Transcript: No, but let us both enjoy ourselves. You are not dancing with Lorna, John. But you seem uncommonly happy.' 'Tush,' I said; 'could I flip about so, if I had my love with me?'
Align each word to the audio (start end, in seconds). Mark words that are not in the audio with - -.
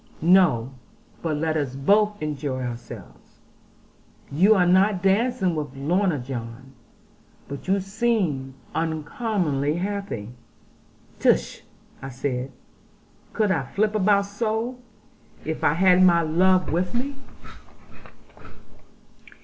No, 0.33 0.73
but 1.21 1.37
let 1.37 1.55
us 1.55 1.75
both 1.75 2.19
enjoy 2.23 2.63
ourselves. 2.63 3.37
You 4.31 4.55
are 4.55 4.65
not 4.65 5.03
dancing 5.03 5.53
with 5.53 5.75
Lorna, 5.75 6.17
John. 6.17 6.73
But 7.47 7.67
you 7.67 7.79
seem 7.79 8.55
uncommonly 8.73 9.75
happy.' 9.75 10.29
'Tush,' 11.19 11.61
I 12.01 12.09
said; 12.09 12.51
'could 13.33 13.51
I 13.51 13.61
flip 13.61 13.93
about 13.93 14.25
so, 14.25 14.79
if 15.45 15.63
I 15.63 15.73
had 15.75 16.01
my 16.01 16.23
love 16.23 16.71
with 16.71 16.95
me?' 16.95 17.13